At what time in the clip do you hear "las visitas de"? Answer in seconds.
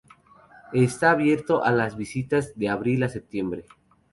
1.71-2.69